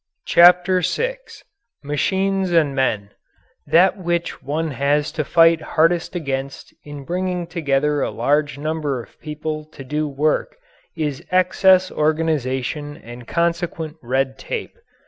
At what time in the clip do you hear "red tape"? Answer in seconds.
14.01-14.75